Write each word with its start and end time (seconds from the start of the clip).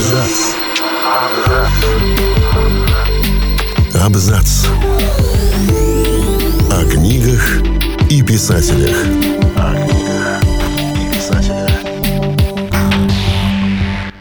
Абзац. 0.00 0.54
Абзац. 3.92 4.66
О 6.70 6.84
книгах 6.90 7.60
и 8.08 8.22
писателях. 8.22 8.96
О 9.56 9.74
книгах 9.86 9.99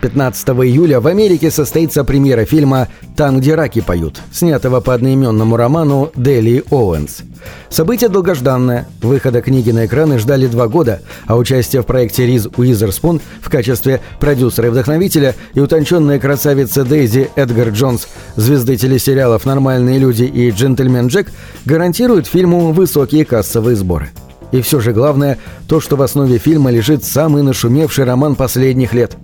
15 0.01 0.49
июля 0.49 0.99
в 0.99 1.07
Америке 1.07 1.51
состоится 1.51 2.03
премьера 2.03 2.45
фильма 2.45 2.87
«Там, 3.15 3.39
где 3.39 3.55
раки 3.55 3.81
поют», 3.81 4.21
снятого 4.31 4.79
по 4.79 4.93
одноименному 4.93 5.57
роману 5.57 6.11
Дели 6.15 6.63
Оуэнс. 6.69 7.23
Событие 7.69 8.09
долгожданное. 8.09 8.87
Выхода 9.01 9.41
книги 9.41 9.71
на 9.71 9.85
экраны 9.85 10.19
ждали 10.19 10.47
два 10.47 10.67
года, 10.67 11.01
а 11.25 11.35
участие 11.35 11.81
в 11.81 11.85
проекте 11.85 12.25
Риз 12.25 12.47
Уизерспун 12.57 13.21
в 13.41 13.49
качестве 13.49 14.01
продюсера 14.19 14.67
и 14.67 14.71
вдохновителя 14.71 15.35
и 15.53 15.59
утонченная 15.59 16.19
красавица 16.19 16.83
Дейзи 16.83 17.29
Эдгар 17.35 17.69
Джонс, 17.69 18.07
звезды 18.35 18.77
телесериалов 18.77 19.45
«Нормальные 19.45 19.99
люди» 19.99 20.23
и 20.23 20.51
«Джентльмен 20.51 21.07
Джек» 21.07 21.27
гарантируют 21.65 22.27
фильму 22.27 22.71
высокие 22.71 23.25
кассовые 23.25 23.75
сборы. 23.75 24.09
И 24.51 24.61
все 24.61 24.79
же 24.79 24.93
главное– 24.93 25.37
то, 25.67 25.79
что 25.79 25.95
в 25.95 26.01
основе 26.01 26.37
фильма 26.37 26.71
лежит 26.71 27.03
самый 27.03 27.43
нашумевший 27.43 28.05
роман 28.05 28.35
последних 28.35 28.93
лет. 28.93 29.15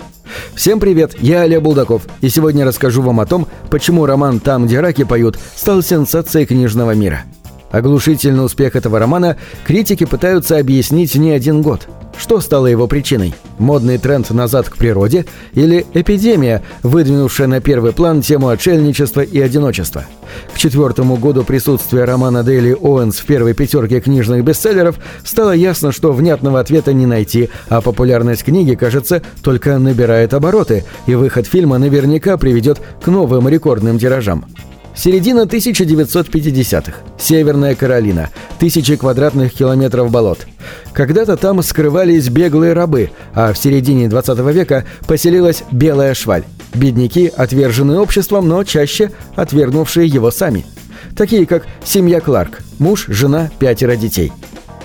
Всем 0.53 0.79
привет, 0.79 1.15
я 1.19 1.41
Олег 1.41 1.61
Булдаков, 1.61 2.03
и 2.21 2.29
сегодня 2.29 2.65
расскажу 2.65 3.01
вам 3.01 3.19
о 3.19 3.25
том, 3.25 3.47
почему 3.69 4.05
роман 4.05 4.39
«Там, 4.39 4.65
где 4.65 4.79
раки 4.79 5.03
поют» 5.03 5.37
стал 5.55 5.81
сенсацией 5.81 6.45
книжного 6.45 6.91
мира. 6.91 7.23
Оглушительный 7.71 8.45
успех 8.45 8.75
этого 8.75 8.99
романа 8.99 9.37
критики 9.65 10.05
пытаются 10.05 10.57
объяснить 10.57 11.15
не 11.15 11.31
один 11.31 11.61
год. 11.61 11.87
Что 12.17 12.39
стало 12.39 12.67
его 12.67 12.87
причиной? 12.87 13.35
Модный 13.59 13.97
тренд 13.97 14.29
назад 14.29 14.69
к 14.69 14.77
природе 14.77 15.25
или 15.53 15.85
эпидемия, 15.93 16.63
выдвинувшая 16.81 17.47
на 17.47 17.59
первый 17.59 17.91
план 17.91 18.21
тему 18.21 18.47
отшельничества 18.47 19.21
и 19.21 19.39
одиночества? 19.39 20.05
К 20.53 20.57
четвертому 20.57 21.17
году 21.17 21.43
присутствия 21.43 22.05
романа 22.05 22.43
Дейли 22.43 22.71
Оуэнс 22.71 23.17
в 23.17 23.25
первой 23.25 23.53
пятерке 23.53 23.99
книжных 23.99 24.43
бестселлеров 24.43 24.97
стало 25.23 25.51
ясно, 25.51 25.91
что 25.91 26.13
внятного 26.13 26.59
ответа 26.59 26.93
не 26.93 27.05
найти, 27.05 27.49
а 27.69 27.81
популярность 27.81 28.43
книги, 28.43 28.75
кажется, 28.75 29.21
только 29.43 29.77
набирает 29.77 30.33
обороты, 30.33 30.85
и 31.07 31.15
выход 31.15 31.47
фильма 31.47 31.77
наверняка 31.77 32.37
приведет 32.37 32.79
к 33.03 33.07
новым 33.07 33.47
рекордным 33.49 33.99
тиражам. 33.99 34.45
Середина 34.95 35.41
1950-х. 35.41 36.93
Северная 37.19 37.75
Каролина. 37.75 38.29
Тысячи 38.59 38.95
квадратных 38.95 39.53
километров 39.53 40.09
болот. 40.09 40.47
Когда-то 40.93 41.35
там 41.35 41.61
скрывались 41.61 42.29
беглые 42.29 42.73
рабы, 42.73 43.11
а 43.33 43.51
в 43.51 43.57
середине 43.57 44.07
20 44.07 44.39
века 44.53 44.85
поселилась 45.05 45.63
белая 45.71 46.13
шваль. 46.13 46.43
Бедняки, 46.73 47.31
отверженные 47.35 47.99
обществом, 47.99 48.47
но 48.47 48.63
чаще 48.63 49.11
отвергнувшие 49.35 50.07
его 50.07 50.31
сами. 50.31 50.65
Такие 51.15 51.45
как 51.45 51.65
семья 51.83 52.21
Кларк. 52.21 52.59
Муж, 52.79 53.05
жена, 53.07 53.49
пятеро 53.59 53.95
детей. 53.95 54.31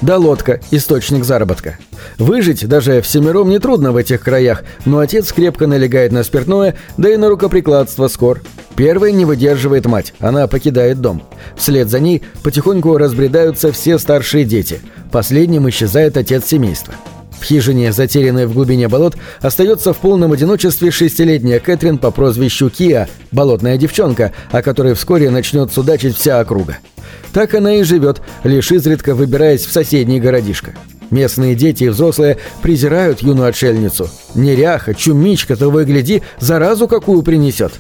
Да 0.00 0.16
лодка– 0.16 0.60
источник 0.70 1.24
заработка. 1.24 1.78
Выжить 2.18 2.66
даже 2.66 3.00
всемиром 3.00 3.48
нетрудно 3.48 3.92
в 3.92 3.96
этих 3.96 4.20
краях, 4.22 4.62
но 4.84 4.98
отец 4.98 5.32
крепко 5.32 5.66
налегает 5.66 6.12
на 6.12 6.22
спиртное, 6.22 6.76
да 6.96 7.10
и 7.10 7.16
на 7.16 7.28
рукоприкладство 7.28 8.08
скор. 8.08 8.42
Первой 8.76 9.12
не 9.12 9.24
выдерживает 9.24 9.86
мать, 9.86 10.14
она 10.20 10.46
покидает 10.46 11.00
дом. 11.00 11.22
Вслед 11.56 11.88
за 11.88 12.00
ней 12.00 12.22
потихоньку 12.42 12.96
разбредаются 12.96 13.72
все 13.72 13.98
старшие 13.98 14.44
дети. 14.44 14.80
Последним 15.10 15.68
исчезает 15.68 16.16
отец 16.16 16.46
семейства. 16.46 16.94
В 17.40 17.44
хижине, 17.44 17.92
затерянной 17.92 18.46
в 18.46 18.52
глубине 18.52 18.86
болот, 18.88 19.16
остается 19.40 19.94
в 19.94 19.98
полном 19.98 20.32
одиночестве 20.32 20.90
шестилетняя 20.90 21.58
Кэтрин 21.58 21.96
по 21.96 22.10
прозвищу 22.10 22.68
Киа, 22.68 23.08
болотная 23.32 23.78
девчонка, 23.78 24.32
о 24.50 24.62
которой 24.62 24.94
вскоре 24.94 25.30
начнет 25.30 25.72
судачить 25.72 26.16
вся 26.16 26.38
округа. 26.38 26.78
Так 27.32 27.54
она 27.54 27.76
и 27.76 27.82
живет, 27.82 28.20
лишь 28.44 28.70
изредка 28.72 29.14
выбираясь 29.14 29.64
в 29.64 29.72
соседний 29.72 30.20
городишко. 30.20 30.74
Местные 31.10 31.54
дети 31.54 31.84
и 31.84 31.88
взрослые 31.88 32.38
презирают 32.62 33.20
юную 33.20 33.48
отшельницу. 33.48 34.08
Неряха, 34.34 34.94
чумичка, 34.94 35.56
того 35.56 35.80
и 35.80 35.84
гляди, 35.84 36.22
заразу 36.38 36.86
какую 36.86 37.22
принесет. 37.22 37.72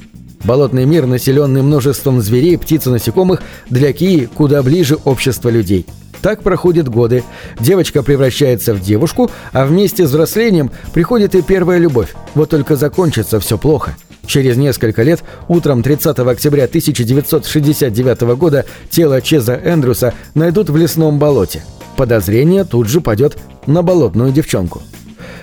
Болотный 0.44 0.84
мир, 0.84 1.06
населенный 1.06 1.62
множеством 1.62 2.20
зверей, 2.20 2.58
птиц 2.58 2.86
и 2.86 2.90
насекомых, 2.90 3.42
для 3.68 3.92
Кии 3.92 4.28
куда 4.34 4.62
ближе 4.62 4.96
общества 5.04 5.48
людей. 5.50 5.86
Так 6.22 6.42
проходят 6.42 6.88
годы. 6.88 7.24
Девочка 7.58 8.02
превращается 8.02 8.74
в 8.74 8.80
девушку, 8.80 9.30
а 9.52 9.64
вместе 9.64 10.06
с 10.06 10.10
взрослением 10.10 10.70
приходит 10.92 11.34
и 11.34 11.42
первая 11.42 11.78
любовь. 11.78 12.14
Вот 12.34 12.50
только 12.50 12.76
закончится 12.76 13.40
все 13.40 13.58
плохо. 13.58 13.96
Через 14.26 14.56
несколько 14.56 15.02
лет, 15.02 15.22
утром 15.48 15.82
30 15.82 16.18
октября 16.18 16.64
1969 16.64 18.20
года, 18.36 18.64
тело 18.90 19.20
Чеза 19.20 19.54
Эндрюса 19.62 20.14
найдут 20.34 20.70
в 20.70 20.76
лесном 20.76 21.18
болоте. 21.18 21.62
Подозрение 22.00 22.64
тут 22.64 22.88
же 22.88 23.02
падет 23.02 23.36
на 23.66 23.82
болотную 23.82 24.32
девчонку. 24.32 24.80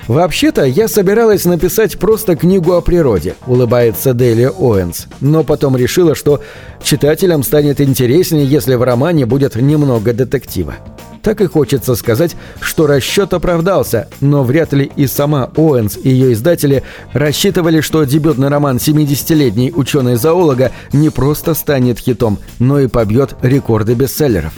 «Вообще-то 0.07 0.63
я 0.63 0.87
собиралась 0.87 1.45
написать 1.45 1.99
просто 1.99 2.35
книгу 2.35 2.73
о 2.73 2.81
природе»,— 2.81 3.35
улыбается 3.45 4.15
Делия 4.15 4.45
Оуэнс. 4.45 5.05
«Но 5.21 5.43
потом 5.43 5.77
решила, 5.77 6.15
что 6.15 6.41
читателям 6.81 7.43
станет 7.43 7.79
интереснее, 7.79 8.43
если 8.43 8.73
в 8.73 8.81
романе 8.81 9.27
будет 9.27 9.55
немного 9.55 10.13
детектива». 10.13 10.73
Так 11.21 11.41
и 11.41 11.45
хочется 11.45 11.93
сказать, 11.93 12.35
что 12.59 12.87
расчет 12.87 13.35
оправдался, 13.35 14.07
но 14.19 14.43
вряд 14.43 14.73
ли 14.73 14.89
и 14.95 15.05
сама 15.05 15.51
Оуэнс 15.55 15.99
и 16.03 16.09
ее 16.09 16.33
издатели 16.33 16.81
рассчитывали, 17.13 17.81
что 17.81 18.03
дебютный 18.03 18.47
роман 18.47 18.77
70-летней 18.77 19.71
ученой-зоолога 19.75 20.71
не 20.91 21.11
просто 21.11 21.53
станет 21.53 21.99
хитом, 21.99 22.39
но 22.57 22.79
и 22.79 22.87
побьет 22.87 23.35
рекорды 23.43 23.93
бестселлеров. 23.93 24.53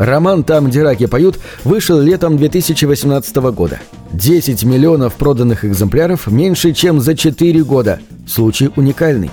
Роман 0.00 0.44
«Там, 0.44 0.68
где 0.68 0.82
раки 0.82 1.04
поют» 1.04 1.38
вышел 1.62 2.00
летом 2.00 2.38
2018 2.38 3.36
года. 3.52 3.80
10 4.12 4.64
миллионов 4.64 5.12
проданных 5.12 5.66
экземпляров 5.66 6.26
меньше, 6.26 6.72
чем 6.72 7.02
за 7.02 7.14
4 7.14 7.62
года. 7.64 8.00
Случай 8.26 8.70
уникальный. 8.76 9.30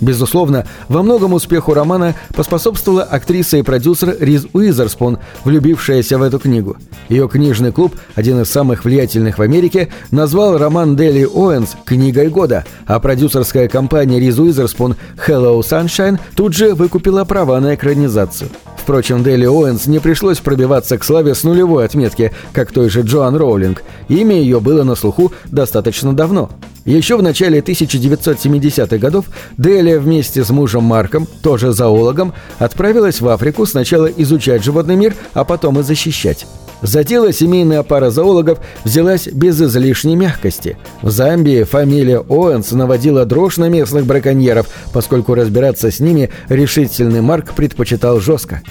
Безусловно, 0.00 0.66
во 0.88 1.02
многом 1.02 1.32
успеху 1.32 1.74
романа 1.74 2.14
поспособствовала 2.34 3.02
актриса 3.02 3.58
и 3.58 3.62
продюсер 3.62 4.16
Риз 4.20 4.46
Уизерспун, 4.52 5.18
влюбившаяся 5.44 6.18
в 6.18 6.22
эту 6.22 6.38
книгу. 6.38 6.76
Ее 7.08 7.28
книжный 7.28 7.72
клуб, 7.72 7.94
один 8.14 8.40
из 8.40 8.50
самых 8.50 8.84
влиятельных 8.84 9.38
в 9.38 9.42
Америке, 9.42 9.88
назвал 10.10 10.58
роман 10.58 10.96
Делии 10.96 11.24
Оуэнс 11.24 11.76
«Книгой 11.84 12.28
года», 12.28 12.64
а 12.86 12.98
продюсерская 13.00 13.68
компания 13.68 14.20
Риз 14.20 14.38
Уизерспун 14.38 14.96
«Hello 15.26 15.60
Sunshine» 15.60 16.18
тут 16.34 16.54
же 16.54 16.74
выкупила 16.74 17.24
права 17.24 17.60
на 17.60 17.74
экранизацию. 17.74 18.50
Впрочем, 18.76 19.22
Делии 19.22 19.44
Оуэнс 19.44 19.86
не 19.86 19.98
пришлось 19.98 20.38
пробиваться 20.38 20.98
к 20.98 21.04
славе 21.04 21.34
с 21.34 21.44
нулевой 21.44 21.84
отметки, 21.84 22.32
как 22.52 22.72
той 22.72 22.88
же 22.88 23.02
Джоан 23.02 23.36
Роулинг. 23.36 23.82
Имя 24.08 24.36
ее 24.36 24.60
было 24.60 24.82
на 24.82 24.94
слуху 24.94 25.32
достаточно 25.46 26.12
давно. 26.12 26.50
Еще 26.84 27.16
в 27.16 27.22
начале 27.22 27.60
1970-х 27.60 28.96
годов 28.98 29.26
Делия 29.58 30.00
вместе 30.00 30.44
с 30.44 30.50
мужем 30.50 30.84
Марком, 30.84 31.26
тоже 31.42 31.72
зоологом, 31.72 32.32
отправилась 32.58 33.20
в 33.20 33.28
Африку 33.28 33.66
сначала 33.66 34.06
изучать 34.06 34.64
животный 34.64 34.96
мир, 34.96 35.14
а 35.34 35.44
потом 35.44 35.78
и 35.80 35.82
защищать. 35.82 36.46
За 36.82 37.04
дело 37.04 37.30
семейная 37.32 37.82
пара 37.82 38.08
зоологов 38.08 38.58
взялась 38.84 39.26
без 39.26 39.60
излишней 39.60 40.16
мягкости. 40.16 40.78
В 41.02 41.10
Замбии 41.10 41.64
фамилия 41.64 42.20
Оуэнс 42.20 42.72
наводила 42.72 43.26
дрожь 43.26 43.58
на 43.58 43.68
местных 43.68 44.06
браконьеров, 44.06 44.66
поскольку 44.92 45.34
разбираться 45.34 45.90
с 45.90 46.00
ними 46.00 46.30
решительный 46.48 47.20
Марк 47.20 47.52
предпочитал 47.52 48.20
жестко. 48.20 48.62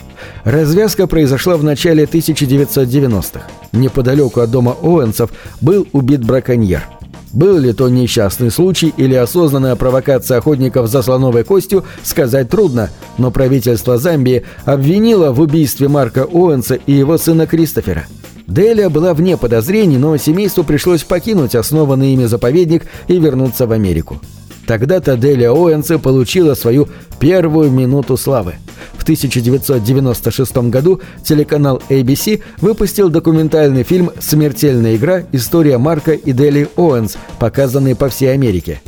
Развязка 0.44 1.06
произошла 1.06 1.56
в 1.58 1.64
начале 1.64 2.06
1990-х. 2.06 3.42
Неподалеку 3.74 4.40
от 4.40 4.50
дома 4.50 4.76
Оуэнсов 4.82 5.30
был 5.62 5.88
убит 5.94 6.26
браконьер– 6.26 6.88
был 7.34 7.58
ли 7.58 7.74
то 7.74 7.90
несчастный 7.90 8.52
случай 8.52 8.94
или 8.98 9.14
осознанная 9.14 9.76
провокация 9.76 10.38
охотников 10.38 10.88
за 10.88 11.02
слоновой 11.02 11.44
костью, 11.44 11.84
сказать 12.04 12.50
трудно, 12.50 12.90
но 13.18 13.32
правительство 13.32 13.98
Замбии 13.98 14.44
обвинило 14.66 15.32
в 15.32 15.40
убийстве 15.40 15.88
Марка 15.88 16.24
Оуэнса 16.24 16.76
и 16.76 16.94
его 16.94 17.18
сына 17.18 17.48
Кристофера. 17.48 18.06
Делия 18.48 18.90
была 18.90 19.14
вне 19.14 19.38
подозрений, 19.38 19.98
но 19.98 20.18
семейству 20.18 20.64
пришлось 20.64 21.04
покинуть 21.04 21.56
основанный 21.56 22.14
ими 22.14 22.26
заповедник 22.26 22.86
и 23.08 23.20
вернуться 23.20 23.68
в 23.68 23.72
Америку. 23.72 24.20
Тогда-то 24.66 25.18
Делия 25.18 25.52
Оуэнса 25.52 26.00
получила 26.00 26.56
свою 26.56 26.90
первую 27.20 27.70
минуту 27.72 28.18
славы– 28.18 28.56
в 28.94 29.04
1996 29.04 30.58
году 30.70 31.02
телеканал 31.24 31.82
ABC 31.90 32.42
выпустил 32.62 33.10
документальный 33.10 33.84
фильм 33.84 34.12
«Смертельная 34.20 34.96
игра. 34.96 35.24
История 35.32 35.78
Марка 35.78 36.12
и 36.12 36.32
Дели 36.32 36.68
Оуэнс», 36.76 37.18
показанный 37.40 37.96
по 37.96 38.10
всей 38.10 38.34
Америке. 38.34 38.82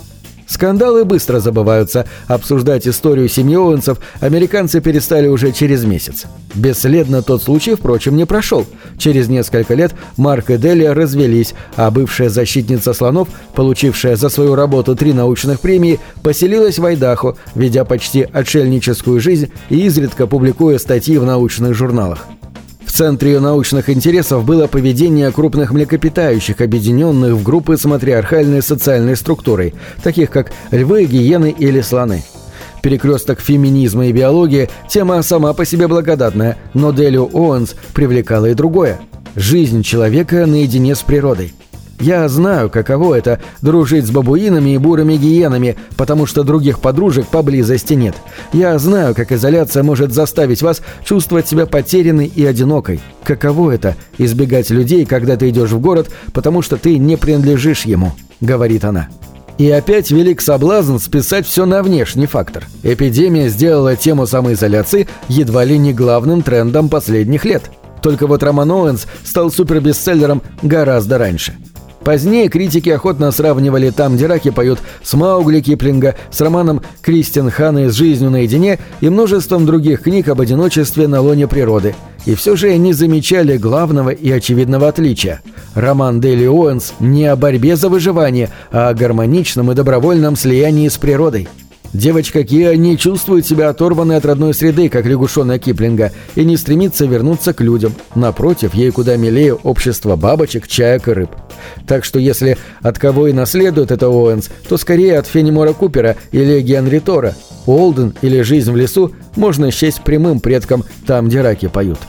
Скандалы 0.52 1.06
быстро 1.06 1.40
забываются. 1.40 2.06
Обсуждать 2.28 2.86
историю 2.86 3.30
семьи 3.30 3.56
Оуэнсов 3.56 4.00
американцы 4.20 4.82
перестали 4.82 5.30
уже 5.30 5.54
через 5.54 5.86
месяц. 5.86 6.26
Бесследно 6.54 7.22
тот 7.22 7.42
случай, 7.42 7.76
впрочем, 7.76 8.18
не 8.18 8.26
прошел. 8.26 8.66
Через 8.98 9.30
несколько 9.30 9.76
лет 9.76 9.94
Марк 10.18 10.50
и 10.50 10.58
Делия 10.58 10.94
развелись, 10.94 11.54
а 11.78 11.90
бывшая 11.90 12.28
защитница 12.28 12.92
слонов, 12.92 13.30
получившая 13.56 14.18
за 14.18 14.28
свою 14.28 14.56
работу 14.56 14.94
три 14.94 15.14
научных 15.14 15.62
премии, 15.62 16.02
поселилась 16.22 16.80
в 16.80 16.86
Айдахо, 16.86 17.38
ведя 17.56 17.86
почти 17.86 18.24
отшельническую 18.24 19.22
жизнь 19.22 19.54
и 19.70 19.86
изредка 19.86 20.28
публикуя 20.28 20.80
статьи 20.80 21.18
в 21.18 21.24
научных 21.24 21.76
журналах. 21.76 22.28
Центре 23.02 23.40
научных 23.40 23.90
интересов 23.90 24.46
было 24.46 24.68
поведение 24.68 25.32
крупных 25.32 25.72
млекопитающих, 25.72 26.62
объединенных 26.62 27.34
в 27.34 27.42
группы 27.42 27.76
с 27.76 27.84
матриархальной 27.86 28.62
социальной 28.62 29.16
структурой, 29.16 29.74
таких 30.04 30.30
как 30.30 30.52
львы, 30.70 31.06
гиены 31.06 31.50
или 31.50 31.82
слоны. 31.82 32.24
Перекресток 32.84 33.40
феминизма 33.40 34.06
и 34.06 34.12
биологии– 34.12 34.70
тема 34.88 35.24
сама 35.24 35.52
по 35.54 35.66
себе 35.66 35.88
благодатная, 35.88 36.60
но 36.76 36.92
Делю 36.92 37.28
Оуэнс 37.34 37.74
привлекало 37.96 38.52
и 38.52 38.54
другое– 38.54 39.00
жизнь 39.36 39.82
человека 39.82 40.46
наедине 40.46 40.94
с 40.94 41.02
природой. 41.02 41.56
Я 42.02 42.28
знаю, 42.30 42.72
каково 42.72 43.14
это– 43.14 43.40
дружить 43.62 44.08
с 44.08 44.10
бабуинами 44.10 44.72
и 44.72 44.80
бурыми 44.80 45.18
гиенами, 45.18 45.76
потому 45.98 46.26
что 46.26 46.44
других 46.44 46.80
подружек 46.80 47.28
поблизости 47.28 47.94
нет. 47.94 48.16
Я 48.54 48.80
знаю, 48.80 49.14
как 49.14 49.32
изоляция 49.32 49.84
может 49.84 50.12
заставить 50.12 50.64
вас 50.64 50.82
чувствовать 51.06 51.48
себя 51.48 51.68
потерянной 51.68 52.26
и 52.26 52.44
одинокой. 52.44 53.02
Каково 53.24 53.76
это– 53.76 53.96
избегать 54.18 54.72
людей, 54.72 55.06
когда 55.06 55.38
ты 55.38 55.50
идешь 55.50 55.70
в 55.70 55.80
город, 55.80 56.10
потому 56.34 56.64
что 56.64 56.78
ты 56.78 56.98
не 56.98 57.18
принадлежишь 57.18 57.86
ему»,– 57.86 58.14
говорит 58.42 58.84
она. 58.84 59.10
И 59.60 59.70
опять 59.70 60.10
велик 60.10 60.42
соблазн 60.42 60.98
списать 60.98 61.46
все 61.46 61.68
на 61.68 61.84
внешний 61.84 62.26
фактор. 62.26 62.66
Эпидемия 62.82 63.48
сделала 63.48 63.96
тему 63.96 64.26
самоизоляции 64.26 65.08
едва 65.28 65.64
ли 65.66 65.78
не 65.78 65.94
главным 65.94 66.42
трендом 66.42 66.90
последних 66.90 67.46
лет. 67.46 67.70
Только 68.02 68.26
вот 68.26 68.42
роман 68.42 68.72
Оуэнс 68.72 69.06
стал 69.24 69.52
супербестселлером 69.52 70.42
гораздо 70.64 71.20
раньше– 71.20 71.54
Позднее 72.04 72.50
критики 72.50 72.90
охотно 72.90 73.32
сравнивали 73.32 73.92
«Там, 73.92 74.16
где 74.16 74.26
раки 74.26 74.50
поют» 74.50 74.80
с 75.04 75.14
Маугли 75.14 75.62
Киплинга, 75.62 76.16
с 76.32 76.42
романом 76.42 76.82
Кристин 77.02 77.52
Ханны 77.52 77.92
«С 77.92 77.94
жизнью 77.94 78.32
наедине» 78.32 78.80
и 79.02 79.10
множеством 79.10 79.68
других 79.68 80.02
книг 80.02 80.28
об 80.28 80.42
одиночестве 80.42 81.08
на 81.08 81.22
лоне 81.22 81.48
природы. 81.48 81.96
И 82.26 82.34
все 82.34 82.56
же 82.56 82.76
не 82.78 82.94
замечали 82.94 83.58
главного 83.58 84.10
и 84.10 84.32
очевидного 84.32 84.88
отличия. 84.88 85.42
Роман 85.76 86.20
Делии 86.22 86.46
Оуэнс 86.46 86.94
не 87.00 87.26
о 87.26 87.36
борьбе 87.36 87.76
за 87.76 87.90
выживание, 87.90 88.50
а 88.72 88.90
о 88.90 88.94
гармоничном 88.96 89.72
и 89.72 89.76
добровольном 89.76 90.36
слиянии 90.36 90.88
с 90.88 90.98
природой. 90.98 91.48
Девочка 91.94 92.44
Киа 92.44 92.76
не 92.78 92.98
чувствует 92.98 93.46
себя 93.46 93.70
оторванной 93.70 94.16
от 94.16 94.26
родной 94.26 94.54
среды, 94.54 94.88
как 94.88 95.06
лягушонок 95.06 95.60
Киплинга, 95.60 96.12
и 96.36 96.46
не 96.46 96.56
стремится 96.56 97.06
вернуться 97.06 97.54
к 97.54 97.60
людям. 97.62 97.94
Напротив, 98.16 98.74
ей 98.74 98.92
куда 98.92 99.18
милее 99.18 99.56
общество 99.56 100.16
бабочек, 100.16 100.68
чаек 100.68 101.10
и 101.10 101.12
рыб. 101.12 101.32
Так 101.88 102.06
что 102.06 102.18
если 102.18 102.58
от 102.82 102.98
кого 102.98 103.28
и 103.28 103.34
наследует 103.34 103.92
это 103.92 104.08
Оуэнс, 104.08 104.50
то 104.70 104.78
скорее 104.78 105.20
от 105.20 105.28
Фенимора 105.28 105.74
Купера 105.74 106.16
или 106.32 106.62
Генри 106.62 107.00
Торо. 107.00 107.36
Уолден 107.66 108.16
или 108.22 108.42
«Жизнь 108.42 108.72
в 108.72 108.76
лесу» 108.76 109.12
можно 109.36 109.70
счесть 109.70 110.02
прямым 110.02 110.40
предком 110.40 110.84
там, 111.06 111.28
где 111.28 111.42
раки 111.42 111.68
поют. 111.68 112.00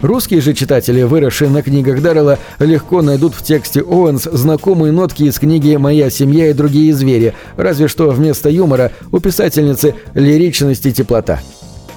Русские 0.00 0.40
же 0.40 0.54
читатели, 0.54 1.02
выросшие 1.02 1.50
на 1.50 1.62
книгах 1.62 2.02
Даррелла, 2.02 2.38
легко 2.58 3.02
найдут 3.02 3.34
в 3.34 3.42
тексте 3.42 3.80
Оуэнс 3.80 4.24
знакомые 4.24 4.92
нотки 4.92 5.24
из 5.24 5.38
книги 5.38 5.76
«Моя 5.76 6.10
семья 6.10 6.50
и 6.50 6.52
другие 6.52 6.94
звери», 6.94 7.34
разве 7.56 7.88
что 7.88 8.10
вместо 8.10 8.50
юмора 8.50 8.92
у 9.10 9.20
писательницы 9.20 9.94
лиричность 10.14 10.86
и 10.86 10.92
теплота. 10.92 11.40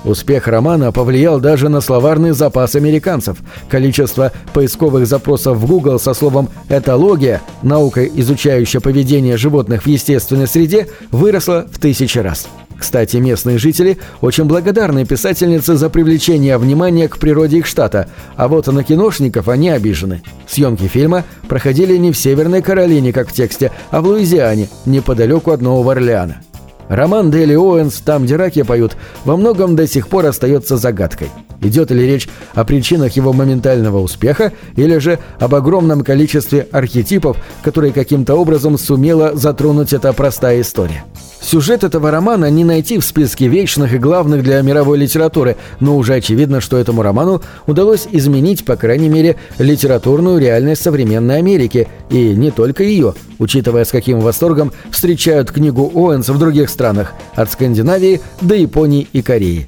Успех 0.06 0.48
романа 0.48 0.92
повлиял 0.92 1.40
даже 1.40 1.68
на 1.68 1.82
словарный 1.82 2.32
запас 2.32 2.76
американцев. 2.76 3.38
Количество 3.70 4.32
поисковых 4.54 5.08
запросов 5.08 5.58
в 5.58 5.66
Google 5.66 6.00
со 6.00 6.14
словом 6.14 6.50
«этология», 6.70 7.42
наука, 7.64 8.06
изучающая 8.06 8.80
поведение 8.80 9.36
животных 9.36 9.84
в 9.84 9.88
естественной 9.88 10.48
среде, 10.48 10.88
выросло 11.12 11.66
в 11.72 11.80
тысячи 11.80 12.20
раз. 12.20 12.48
Кстати, 12.86 13.18
местные 13.18 13.58
жители 13.58 13.98
очень 14.22 14.44
благодарны 14.44 15.06
писательнице 15.06 15.76
за 15.76 15.90
привлечение 15.90 16.56
внимания 16.60 17.10
к 17.10 17.18
природе 17.18 17.58
их 17.58 17.66
штата, 17.66 18.08
а 18.36 18.48
вот 18.48 18.68
на 18.68 18.84
киношников 18.84 19.48
они 19.48 19.70
обижены. 19.70 20.22
Съемки 20.48 20.84
фильма 20.84 21.24
проходили 21.48 21.98
не 21.98 22.12
в 22.12 22.16
Северной 22.16 22.62
Каролине, 22.62 23.12
как 23.12 23.30
в 23.30 23.34
тексте, 23.34 23.72
а 23.90 24.02
в 24.02 24.06
Луизиане, 24.06 24.70
неподалеку 24.86 25.50
от 25.50 25.64
Нового 25.64 25.94
Орлеана. 25.94 26.44
Роман 26.88 27.32
Дели 27.32 27.56
Оуэнс 27.56 28.02
«Там, 28.02 28.26
где 28.26 28.36
раки 28.36 28.62
поют» 28.62 28.96
во 29.24 29.36
многом 29.36 29.76
до 29.76 29.88
сих 29.88 30.08
пор 30.08 30.28
остается 30.28 30.78
загадкой. 30.78 31.30
Идет 31.62 31.92
ли 31.92 32.06
речь 32.06 32.28
о 32.54 32.64
причинах 32.64 33.16
его 33.16 33.34
моментального 33.34 34.00
успеха 34.00 34.54
или 34.76 34.98
же 34.98 35.20
об 35.40 35.56
огромном 35.56 36.04
количестве 36.04 36.68
архетипов, 36.72 37.38
которые 37.64 37.94
каким-то 37.94 38.36
образом 38.36 38.78
сумела 38.78 39.36
затронуть 39.36 39.94
эта 39.94 40.14
простая 40.14 40.62
история. 40.62 41.04
Сюжет 41.46 41.84
этого 41.84 42.10
романа 42.10 42.50
не 42.50 42.64
найти 42.64 42.98
в 42.98 43.06
списке 43.06 43.48
вечных 43.48 43.94
и 43.94 44.00
главных 44.00 44.42
для 44.42 44.60
мировой 44.64 44.98
литературы, 44.98 45.58
но 45.80 45.96
уже 45.96 46.16
очевидно, 46.16 46.60
что 46.60 46.76
этому 46.76 47.04
роману 47.04 47.44
удалось 47.68 48.08
изменить, 48.12 48.66
по 48.66 48.76
крайней 48.76 49.10
мере, 49.10 49.36
литературную 49.60 50.40
реальность 50.40 50.82
современной 50.82 51.38
Америки, 51.38 51.88
и 52.10 52.34
не 52.34 52.50
только 52.50 52.84
ее, 52.84 53.14
учитывая, 53.38 53.86
с 53.86 53.92
каким 53.92 54.22
восторгом 54.22 54.72
встречают 54.90 55.52
книгу 55.52 55.84
Оуэнс 55.94 56.30
в 56.30 56.40
других 56.40 56.68
странах, 56.68 57.14
от 57.36 57.52
Скандинавии 57.52 58.22
до 58.42 58.56
Японии 58.56 59.08
и 59.14 59.22
Кореи. 59.22 59.68